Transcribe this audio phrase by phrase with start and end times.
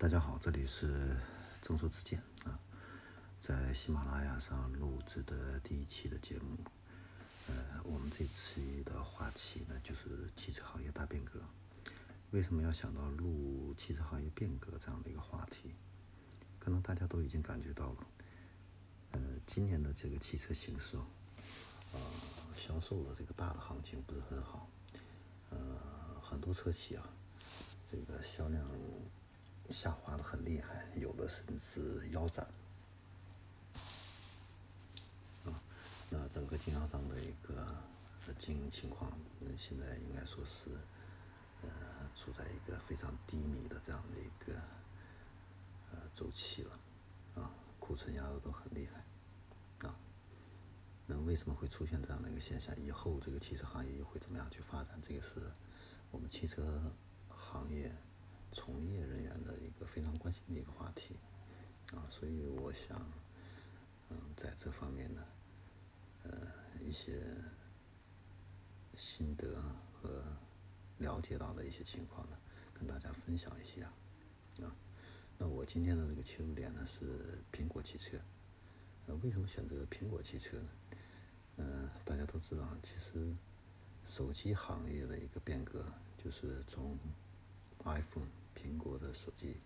[0.00, 1.16] 大家好，这里是
[1.60, 2.56] 众说之见啊，
[3.40, 6.56] 在喜马拉雅上录制的第一期的节目。
[7.48, 11.42] 呃，我们这期的话题呢，就是汽车行业大变革。
[12.30, 15.72] 为什么要想到录汽车行业变革这样的一个话题？
[16.60, 18.06] 可能大家都已经感觉到了，
[19.10, 20.96] 呃，今年的这个汽车形势，
[21.92, 22.00] 呃，
[22.56, 24.70] 销售的这个大的行情不是很好，
[25.50, 25.58] 呃，
[26.22, 27.04] 很多车企啊，
[27.90, 28.64] 这个销量。
[29.70, 32.46] 下滑的很厉害，有的甚至腰斩。
[35.44, 35.60] 啊，
[36.10, 37.76] 那整个经销商的一个
[38.38, 40.70] 经营情况，嗯，现在应该说是，
[41.62, 41.68] 呃，
[42.16, 44.58] 处在一个非常低迷的这样的一个
[45.92, 46.78] 呃周期了，
[47.36, 49.94] 啊，库存压的都很厉害，啊，
[51.06, 52.74] 那为什么会出现这样的一个现象？
[52.76, 54.98] 以后这个汽车行业又会怎么样去发展？
[55.02, 55.34] 这个是
[56.10, 56.90] 我们汽车
[57.28, 57.94] 行业。
[58.50, 61.16] 从业人员的一个非常关心的一个话题，
[61.92, 62.98] 啊，所以我想，
[64.08, 65.22] 嗯，在这方面呢，
[66.24, 66.48] 呃，
[66.80, 67.22] 一些
[68.94, 70.24] 心得和
[70.98, 72.36] 了解到的一些情况呢，
[72.72, 73.86] 跟大家分享一下，
[74.64, 74.74] 啊，
[75.36, 78.18] 那我今天的这个切入点呢是苹果汽车，
[79.06, 80.70] 呃，为什么选择苹果汽车呢？
[81.58, 83.32] 嗯，大家都知道，其实
[84.04, 85.84] 手机行业的一个变革
[86.16, 86.98] 就是从
[87.84, 88.37] iPhone。
[88.68, 89.56] 苹果的手机，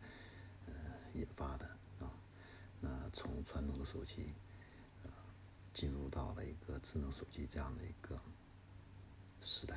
[0.66, 0.74] 呃，
[1.14, 1.66] 引发的
[1.98, 2.08] 啊，
[2.80, 4.32] 那从传统的手机，
[5.02, 5.10] 呃，
[5.72, 8.16] 进入到了一个智能手机这样的一个
[9.40, 9.74] 时代，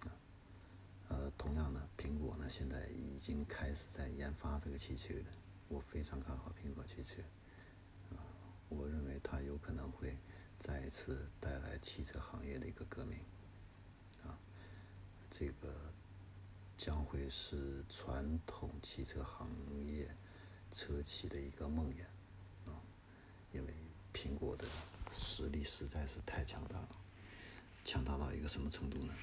[0.00, 0.12] 啊，
[1.08, 5.14] 呃，同样的，苹果呢现在已经开始在研发这个汽车，
[5.68, 7.22] 我非常看好苹果汽车，
[8.10, 8.20] 啊，
[8.68, 10.14] 我认为它有可能会
[10.58, 13.18] 再一次带来汽车行业的一个革命，
[14.22, 14.38] 啊，
[15.30, 15.85] 这个。
[16.76, 19.48] 将会是传统汽车行
[19.88, 20.14] 业
[20.70, 22.02] 车企的一个梦魇
[22.70, 22.76] 啊！
[23.52, 23.74] 因为
[24.12, 24.64] 苹果的
[25.10, 26.88] 实力实在是太强大了，
[27.82, 29.14] 强大到一个什么程度呢？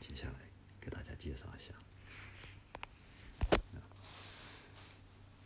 [0.00, 0.34] 接下来
[0.80, 1.74] 给大家介绍一下。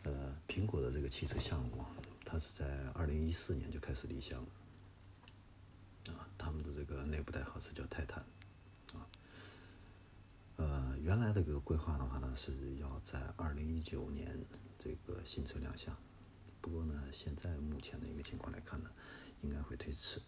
[0.03, 1.85] 呃，苹果的这个汽车项目，
[2.25, 4.49] 它是在二零一四年就开始立项了
[6.13, 8.25] 啊，他们的这个内部代号是叫泰坦。
[11.03, 14.39] 原来的这个规划的话呢，是要在二零一九年
[14.79, 15.93] 这个新车亮相，
[16.61, 18.89] 不过呢，现在目前的一个情况来看呢，
[19.41, 20.21] 应该会推迟。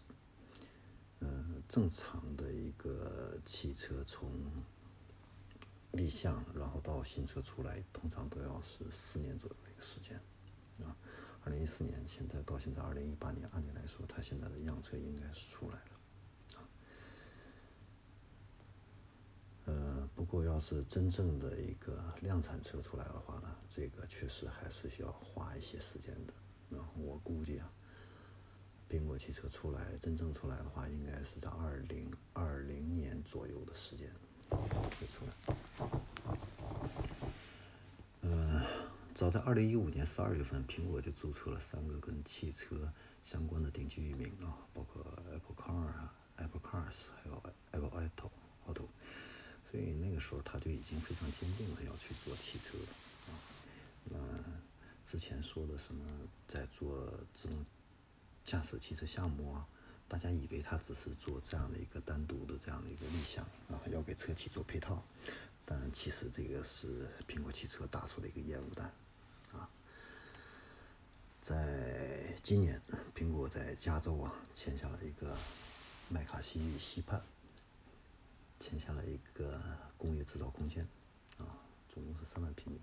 [1.20, 4.30] 呃，正常的一个汽车从
[5.92, 10.20] 立项，然后到新车出来，通常都要是四年左右的一个时间。
[10.86, 10.94] 啊，
[11.42, 15.95] 二零一四年，现在到现在二零一八年，按理来说，它现在的样车应该是出来了。
[20.26, 26.76] 如果，要是真正的一个量产车出来的话呢，这个确实还是需要花一些时间的。
[26.76, 27.70] 啊，我估计啊，
[28.90, 34.10] 苹果汽车出来真正出来的话，应该是在二零二零年左右的时间
[34.50, 35.32] 会出来。
[38.22, 38.60] 嗯，
[39.14, 48.30] 早在二零一五年十二月份，苹果就注册了三个跟汽车相关的顶级域名啊，包括 Apple Car 啊、Apple Cars，还有 Apple Auto
[48.66, 48.88] Auto。
[49.70, 52.78] 所以那个时候他就已经非常坚定了要去做汽车
[53.26, 53.34] 啊。
[54.04, 54.18] 那
[55.04, 56.04] 之前说的什么
[56.48, 57.64] 在做自动
[58.44, 59.66] 驾驶汽车项目啊，
[60.08, 65.02] 大家以为他只是做这样的一个单独的这样的一个立项啊，要给车企做配套，
[65.64, 68.92] 但其实这个是苹果汽车打出的一个烟雾弹
[69.52, 69.68] 啊。
[71.40, 72.80] 在今年，
[73.14, 75.36] 苹果在加州啊签下了一个
[76.08, 77.22] 麦卡锡溪畔。
[78.58, 79.60] 签下了一个
[79.96, 80.86] 工业制造空间，
[81.38, 81.58] 啊，
[81.88, 82.80] 总共是三万平米，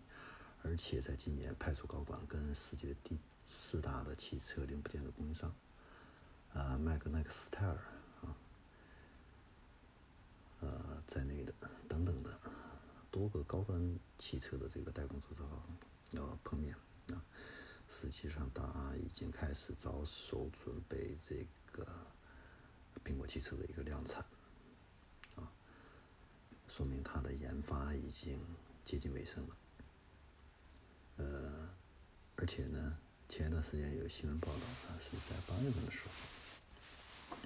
[0.62, 5.54] 而且在今年派出高管跟世界第四大的汽车零部件的供应商，
[6.54, 7.76] 啊，麦格奈克斯泰尔
[8.22, 8.38] 啊，
[10.62, 11.54] 呃，在内的
[11.88, 12.40] 等等的
[13.12, 15.44] 多个高端汽车的这个代工制造
[16.12, 16.76] 要碰面
[17.10, 17.22] 啊，
[17.90, 21.86] 实际上大家已经开始着手准备这个
[23.04, 24.24] 苹果汽车的一个量产。
[26.76, 28.40] 说明它的研发已经
[28.84, 29.56] 接近尾声了。
[31.18, 31.70] 呃，
[32.36, 32.98] 而且呢，
[33.30, 37.46] 前一段时间有新闻报道，啊，是在八月份的时候，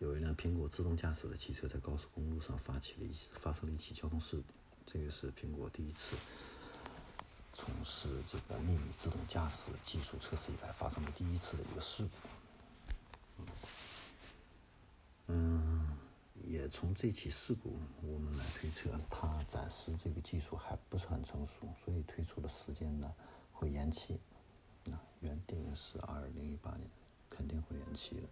[0.00, 4.42] 有一辆苹果自动驾驶的汽车在高速公路上发起了一发生了一起交通事故，
[4.84, 6.16] 这个是苹果第一次
[7.52, 12.33] 从事这个秘密自动驾驶技术测试以来发生的第一次的一个事故。
[16.76, 23.14] 从这起事故我们来推测，它暂时这个技术还不是很成熟，所以推出的时间呢
[23.52, 24.18] 会延期。
[24.86, 26.90] 那原定是二零一八年，
[27.30, 28.22] 肯定会延期的。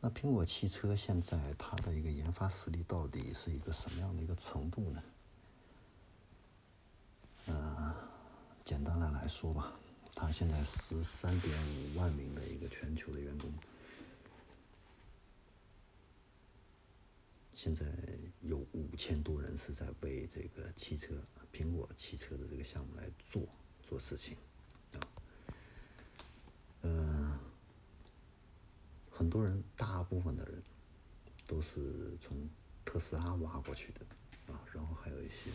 [0.00, 5.02] 那苹果汽车现在它的一个研发实力到底是一个什么样的一个程度呢？
[7.48, 7.94] 嗯，
[8.64, 9.74] 简单的来说吧，
[10.14, 13.52] 它现在十三点五万名的一个全球的员工。
[17.64, 17.86] 现在
[18.42, 21.14] 有五千多人是在为这个汽车，
[21.50, 23.48] 苹果汽车的这个项目来做
[23.82, 24.36] 做事情，
[24.92, 25.00] 啊，
[26.82, 27.38] 嗯，
[29.10, 30.62] 很多人，大部分的人
[31.46, 32.36] 都是从
[32.84, 35.50] 特斯拉挖过去的，啊，然后还有一些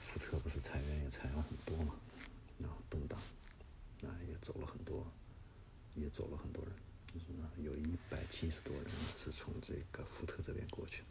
[0.00, 1.96] 福特不是裁员也裁了很多嘛，
[2.62, 3.20] 啊，动荡，
[4.04, 5.06] 啊，也走了很多，
[5.94, 6.72] 也走了很多人。
[7.12, 8.84] 就是呢，有一百七十多人
[9.18, 11.02] 是从这个福特这边过去。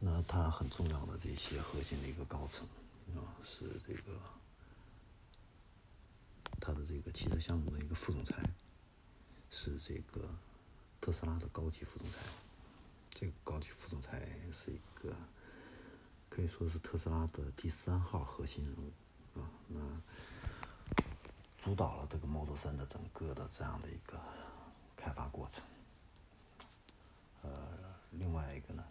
[0.00, 2.66] 那他很重要的这些核心的一个高层
[3.14, 4.20] 啊，是这个
[6.60, 8.42] 他的这个汽车项目的一个副总裁，
[9.48, 10.28] 是这个
[11.00, 12.18] 特斯拉的高级副总裁。
[13.10, 15.16] 这个高级副总裁是一个
[16.28, 19.50] 可以说是特斯拉的第三号核心人物啊。
[19.68, 19.80] 那
[21.66, 24.16] 主导了这个 Model 3的整个的这样的一个
[24.96, 25.64] 开发过程。
[27.42, 27.50] 呃，
[28.12, 28.84] 另外一个呢，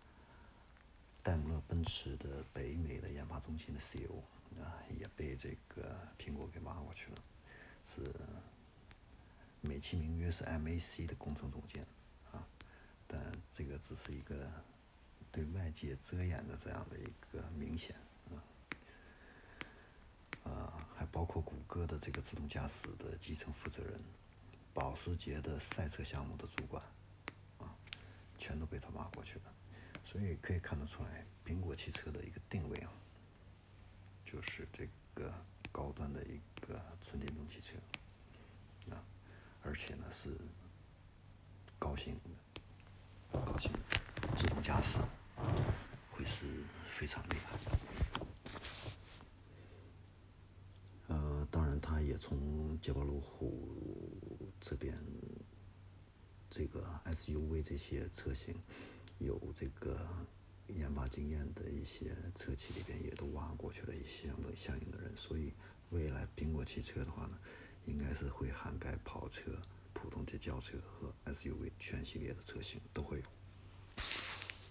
[1.23, 4.17] 戴姆勒奔驰的北美的研发中心的 CEO
[4.61, 7.17] 啊，也被这个苹果给挖过去了，
[7.85, 8.13] 是
[9.61, 11.87] 美其名曰是 MAC 的工程总监
[12.33, 12.45] 啊，
[13.07, 14.51] 但这个只是一个
[15.31, 17.95] 对外界遮掩的这样的一个明显
[18.31, 18.35] 啊，
[20.43, 21.05] 啊，还。
[21.05, 21.41] 包括
[21.75, 24.01] 哥的这个自动驾驶的集成负责人，
[24.73, 26.81] 保时捷的赛车项目的主管，
[27.57, 27.75] 啊，
[28.37, 29.53] 全都被他挖过去了。
[30.05, 32.89] 所以可以看得出来，苹果汽车的一个定位啊，
[34.23, 35.33] 就是这个
[35.69, 37.75] 高端的一个纯电动汽车，
[38.95, 39.03] 啊，
[39.61, 40.29] 而且呢是
[41.77, 42.17] 高性
[43.33, 44.97] 能、高性能自动驾驶
[46.09, 47.77] 会是非常厉害的。
[51.81, 54.95] 他从捷豹路虎这边，
[56.49, 58.55] 这个 SUV 这些车型
[59.19, 60.07] 有这个
[60.67, 65.53] 研发经验的一些车企里边，也都挖过去了一些相的相应的人，所以
[65.91, 67.37] 未来苹果汽车的话呢，
[67.85, 69.51] 应该是会涵盖跑车、
[69.93, 73.25] 普通的轿车和 SUV 全系列的车型都会有。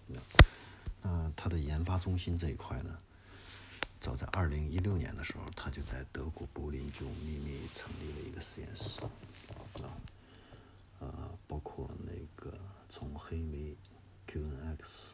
[0.06, 2.98] 那它的研发中心这一块呢？
[4.04, 9.08] 早在二零一六年的时候，他就在德国柏林就秘密成立了一个实验室，啊，
[11.00, 12.52] 呃，包括那个
[12.86, 13.74] 从黑莓
[14.28, 15.12] QNX，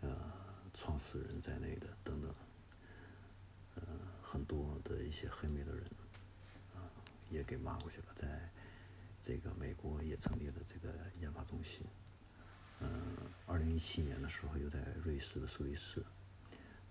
[0.00, 0.32] 呃，
[0.72, 2.34] 创始人在内的等等，
[3.74, 3.82] 呃，
[4.22, 5.84] 很多的一些黑莓的人，
[6.74, 6.80] 啊，
[7.28, 8.50] 也给骂过去了，在
[9.22, 11.86] 这个美国也成立了这个研发中心，
[12.80, 12.88] 嗯，
[13.44, 16.02] 二零一七年的时候又在瑞士的苏黎世。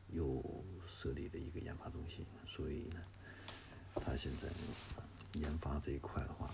[0.09, 3.03] 又设立了一个研发中心，所以呢，
[3.95, 4.47] 他现在
[5.39, 6.53] 研发这一块的话呢，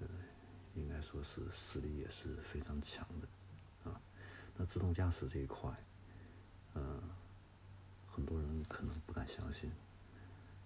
[0.00, 0.06] 呃，
[0.74, 4.00] 应该说是实力也是非常强的，啊，
[4.56, 5.70] 那自动驾驶这一块，
[6.74, 7.02] 嗯，
[8.06, 9.70] 很多人可能不敢相信，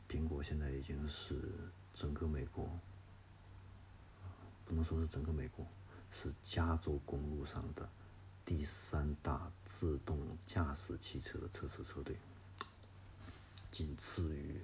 [0.09, 1.53] 苹果现在已经是
[1.93, 2.71] 整个美国，
[4.65, 5.67] 不能说是整个美国，
[6.11, 7.89] 是加州公路上的。
[8.49, 12.17] 第三大自动驾驶汽车的测试车队，
[13.71, 14.63] 仅次于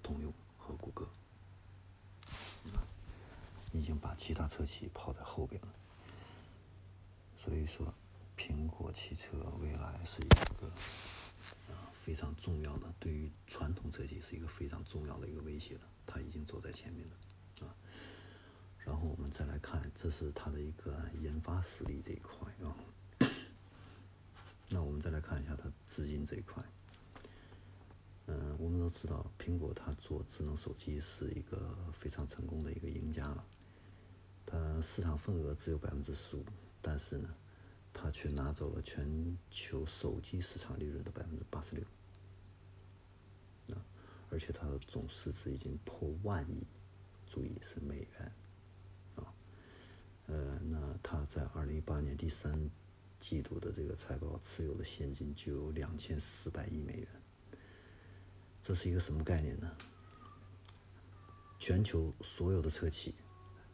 [0.00, 1.08] 通用和谷歌，
[3.72, 5.74] 已经把其他车企抛在后边了。
[7.36, 7.92] 所以说，
[8.38, 10.28] 苹果汽车未来是一
[10.60, 10.68] 个
[11.74, 15.80] 啊非常重要的，对于传统车企是一个非常重要的一个威胁了。
[16.06, 17.14] 它已经走在前面了。
[18.84, 22.76] 然后我们再来看，这是它的一个研发实力这一块啊。
[24.70, 26.62] 那我们再来看一下它资金这一块。
[28.26, 33.46] 嗯，我们都知道，苹果它做智能手机是一个非常成功的一个赢家了。
[34.46, 36.44] 它市场份额只有百分之十五，
[36.82, 37.34] 但是呢，
[37.92, 41.84] 它却拿走了全球手机市场利润的百分之八十六。
[43.74, 43.84] 啊，
[44.30, 46.66] 而且它的总市值已经破万亿，
[47.26, 48.32] 注意是美元。
[51.04, 52.68] 他，在二零一八年第三。
[53.20, 57.08] 季度的这个财报持有的现金就有两千四百亿美元，
[58.62, 59.74] 这是一个什么概念呢？
[61.58, 63.14] 全球所有的车企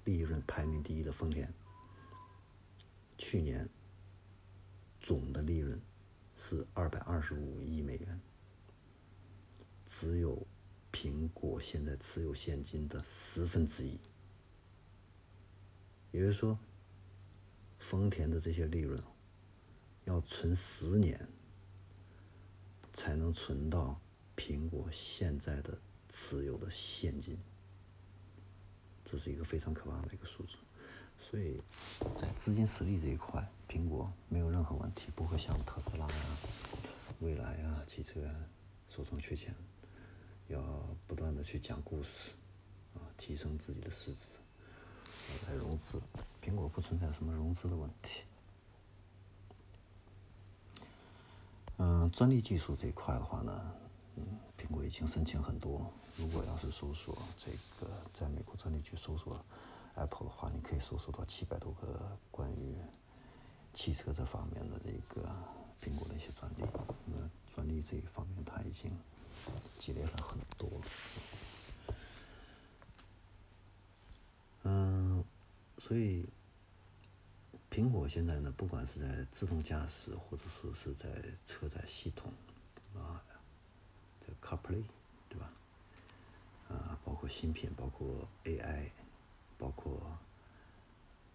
[0.05, 1.53] 利润排名第一的丰田，
[3.19, 3.69] 去年
[5.01, 5.81] 总的利润
[6.37, 8.21] 是二百二十五亿美元，
[9.89, 10.47] 只有
[10.93, 13.99] 苹果现在持有现金的十分之一。
[16.13, 16.57] 也就是说，
[17.81, 19.03] 丰田的这些利润
[20.05, 21.29] 要存十年
[22.93, 24.01] 才能存到
[24.37, 25.77] 苹果现在的
[26.09, 27.37] 持有的现金，
[29.05, 30.55] 这是一个非常可怕的一个数字。
[31.19, 31.61] 所以
[32.17, 36.37] 在资金实力这一块，苹果没有任何问题，不会像特斯拉呀、
[37.21, 38.35] 蔚来呀、汽车呀
[38.89, 39.55] 手上缺钱，
[40.49, 40.61] 要
[41.07, 42.31] 不断的去讲故事，
[42.95, 44.31] 啊，提升自己的市值。
[45.47, 46.01] 来融资，
[46.43, 48.25] 苹果不存在什么融资的问题。
[51.77, 53.73] 嗯，专利技术这一块的话呢，
[54.17, 55.91] 嗯，苹果已经申请很多。
[56.17, 59.43] 如果要是搜索这个，在美国专利局搜索
[59.95, 62.77] Apple 的话，你可以搜索到七百多个关于
[63.73, 65.31] 汽车这方面的这个
[65.83, 66.65] 苹果的一些专利。
[67.07, 67.17] 那
[67.55, 68.95] 专利这一方面，它已经
[69.79, 70.69] 积累了很多。
[75.91, 76.25] 所以
[77.69, 81.09] 苹果现在呢，不管是在自动驾驶，或者说是在
[81.45, 82.33] 车载系统
[82.95, 83.21] 啊，
[84.21, 84.85] 这 CarPlay，
[85.29, 85.53] 对吧？
[86.69, 88.91] 啊，包括芯片，包括 AI，
[89.59, 90.17] 包括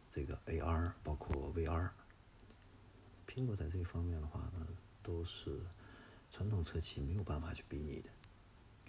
[0.09, 1.89] 这个 AR，包括 VR，
[3.27, 4.65] 苹果在这方面的话呢，
[5.03, 5.59] 都是
[6.31, 8.09] 传统车企没有办法去比拟的，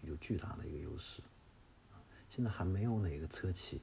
[0.03, 1.21] 有巨大的一个优势。
[2.29, 3.81] 现在还没有哪个车企。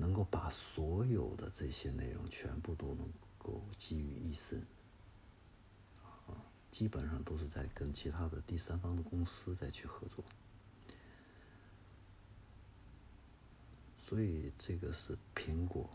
[0.00, 4.66] 能够把所有的这些内容全部都能够集于一身，
[6.26, 6.40] 啊，
[6.70, 10.24] 基本上都是在跟其他的第三方的公司在去合作，
[14.00, 15.90] 所以这个是苹果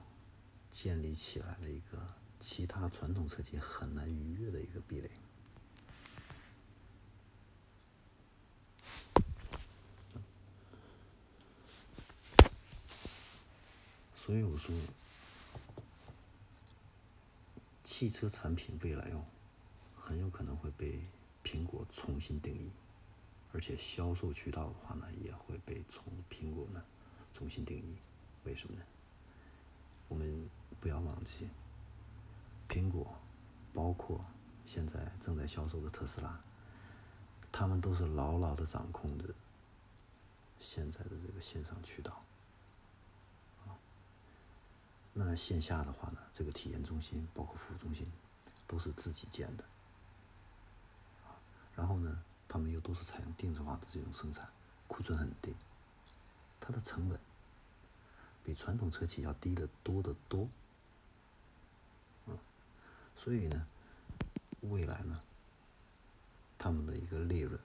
[0.70, 2.06] 建立起来了一个
[2.40, 5.10] 其他传统车企很难逾越的一个壁垒。
[14.26, 14.74] 所以我说，
[17.84, 19.24] 汽车产品未来哦，
[19.96, 21.00] 很有可能会被
[21.44, 22.72] 苹果重新定义，
[23.54, 26.84] 而且销售渠道的话呢，也会被从苹果呢
[27.36, 27.98] 重新定义。
[28.46, 28.82] 为什么呢？
[30.08, 31.48] 我们不要忘记，
[32.68, 33.20] 苹果
[33.76, 34.26] 包括
[34.66, 36.42] 现在正在销售的特斯拉，
[37.52, 39.36] 他们都是牢牢的掌控着
[40.60, 42.25] 现在的这个线上渠道。
[45.18, 48.06] 那线下的话呢，这个体验中心包括服务中心，
[48.68, 49.64] 都是自己建的，
[51.24, 51.40] 啊，
[51.74, 54.50] 然后呢，他们又都是采用定制化的这种生产，
[54.90, 55.56] 库存很低，
[56.60, 57.18] 它的成本
[58.44, 60.50] 比传统车企要低得多得多，
[62.28, 62.36] 啊，
[63.16, 63.66] 所以呢，
[64.64, 65.22] 未来呢，
[66.58, 67.58] 他们的一个利润，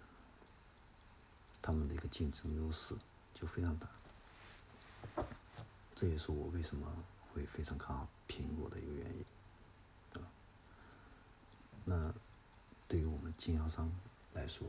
[1.61, 2.95] 他们的一个竞争优势
[3.35, 3.88] 就非常大，
[5.97, 6.87] 这也是我为什么。
[7.33, 9.25] 会非常看好苹果的一个原因，
[10.15, 10.27] 啊，
[11.85, 12.15] 那
[12.89, 13.91] 对于我们经销商
[14.35, 14.67] 来说，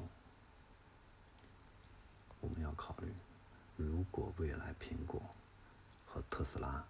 [2.39, 3.11] 我们要考虑，
[3.77, 5.21] 如果未来苹果
[6.05, 6.85] 和特斯拉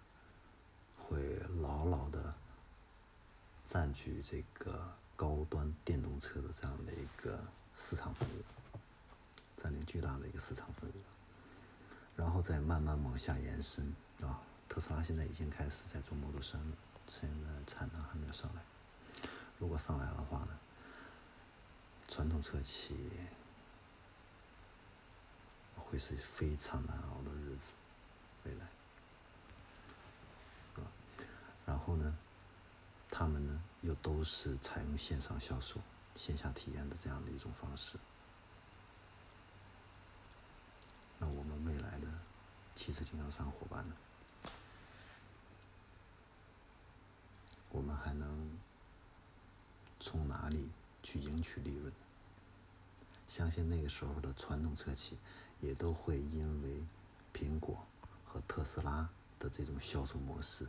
[0.98, 2.34] 会牢牢的
[3.64, 7.42] 占据这个高端电动车的这样的一个
[7.76, 8.78] 市场份额，
[9.56, 10.94] 占领巨大的一个市场份额，
[12.16, 14.40] 然后再慢慢往下延伸啊。
[14.72, 16.76] 特斯拉现在已经开始在做 Model 3了，
[17.06, 18.62] 现在产能还没有上来。
[19.58, 20.58] 如果上来的话呢，
[22.08, 22.96] 传统车企
[25.76, 27.72] 会是非常难熬的日子，
[28.44, 28.66] 未来。
[31.66, 32.16] 然后呢，
[33.10, 35.82] 他们呢又都是采用线上销售、
[36.16, 37.98] 线下体验的这样的一种方式。
[41.18, 42.08] 那我们未来的
[42.74, 43.94] 汽车经销商伙伴呢？
[47.72, 48.58] 我们还能
[49.98, 50.70] 从哪里
[51.02, 51.90] 去赢取利润？
[53.26, 55.16] 相信那个时候的传统车企
[55.58, 56.84] 也都会因为
[57.32, 57.86] 苹果
[58.26, 60.68] 和特斯拉的这种销售模式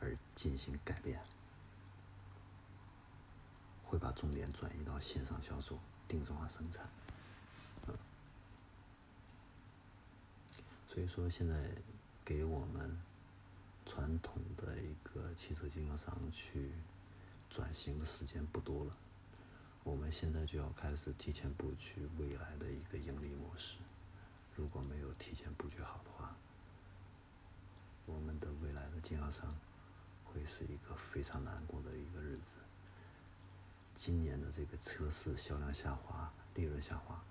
[0.00, 1.22] 而进行改变，
[3.84, 6.90] 会把重点转移到线上销售、定制化生产。
[10.88, 11.70] 所以说，现在
[12.24, 13.00] 给我们。
[13.86, 16.72] 传统的一个汽车经销商去
[17.50, 18.96] 转型的时间不多了，
[19.82, 23.76] 我们现在就要开始提前布局未来的一个盈利模式。
[24.56, 26.34] 如果没有提前布局好的话，
[28.06, 29.54] 我们的未来的经销商
[30.24, 32.52] 会是一个非常难过的一个日子。
[33.94, 37.22] 今年的这个车市销量下滑、利润下滑，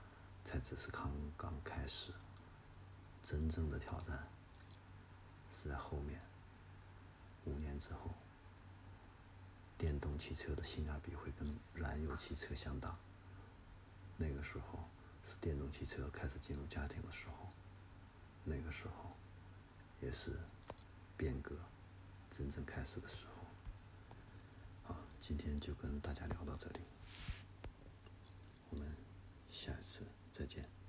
[0.45, 2.11] 才只是刚刚开始，
[3.21, 4.27] 真正的挑战
[5.51, 6.21] 是在后面。
[7.45, 8.13] 五年之后，
[9.77, 12.97] 电动汽车的性价比会跟燃油汽车相当。
[14.17, 14.87] 那个时候
[15.23, 17.49] 是电动汽车开始进入家庭的时候，
[18.43, 19.09] 那个时候
[20.01, 20.39] 也是
[21.17, 21.55] 变革
[22.29, 24.93] 真正开始的时候。
[24.93, 26.79] 好，今天就跟大家聊到这里，
[28.69, 28.87] 我们
[29.49, 30.82] 下一次再见。